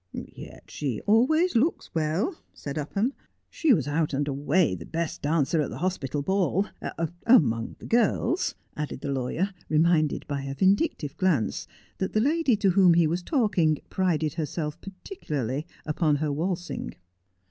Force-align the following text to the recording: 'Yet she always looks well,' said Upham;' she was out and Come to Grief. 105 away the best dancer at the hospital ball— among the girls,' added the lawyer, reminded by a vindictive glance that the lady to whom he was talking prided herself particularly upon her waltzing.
'Yet 0.35 0.71
she 0.71 0.99
always 1.01 1.55
looks 1.55 1.93
well,' 1.93 2.35
said 2.55 2.75
Upham;' 2.79 3.13
she 3.51 3.71
was 3.71 3.87
out 3.87 4.15
and 4.15 4.25
Come 4.25 4.33
to 4.33 4.33
Grief. 4.35 4.47
105 4.47 4.47
away 4.67 4.75
the 4.75 4.85
best 4.87 5.21
dancer 5.21 5.61
at 5.61 5.69
the 5.69 5.77
hospital 5.77 6.23
ball— 6.23 6.65
among 7.27 7.75
the 7.77 7.85
girls,' 7.85 8.55
added 8.75 9.01
the 9.01 9.11
lawyer, 9.11 9.51
reminded 9.69 10.25
by 10.27 10.41
a 10.41 10.55
vindictive 10.55 11.15
glance 11.17 11.67
that 11.99 12.13
the 12.13 12.19
lady 12.19 12.55
to 12.55 12.71
whom 12.71 12.95
he 12.95 13.05
was 13.05 13.21
talking 13.21 13.77
prided 13.91 14.33
herself 14.33 14.81
particularly 14.81 15.67
upon 15.85 16.15
her 16.15 16.31
waltzing. 16.31 16.95